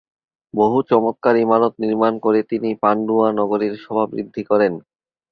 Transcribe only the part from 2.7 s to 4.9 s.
পান্ডুয়া নগরীর শোভা বৃদ্ধি করেন।